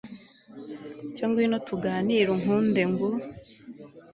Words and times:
cyo 1.15 1.25
ngwino 1.29 1.57
tuganire 1.67 2.29
unkunde 2.35 2.81
ngu 2.91 3.09